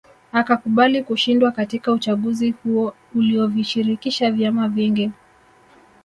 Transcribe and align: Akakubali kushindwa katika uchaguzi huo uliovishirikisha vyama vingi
Akakubali 0.31 1.03
kushindwa 1.03 1.51
katika 1.51 1.91
uchaguzi 1.91 2.51
huo 2.63 2.93
uliovishirikisha 3.15 4.31
vyama 4.31 4.67
vingi 4.69 5.11